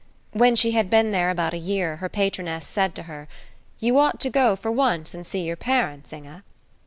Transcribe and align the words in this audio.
When 0.31 0.55
she 0.55 0.71
had 0.71 0.89
been 0.89 1.11
there 1.11 1.29
about 1.29 1.53
a 1.53 1.59
year, 1.59 1.97
her 1.97 2.09
patroness 2.09 2.65
said 2.65 2.95
to 2.95 3.03
her, 3.03 3.27
"You 3.79 3.99
ought 3.99 4.19
to 4.21 4.31
go, 4.31 4.55
for 4.55 4.71
once, 4.71 5.13
and 5.13 5.27
see 5.27 5.43
your 5.45 5.55
parents, 5.55 6.11
Inge." 6.11 6.41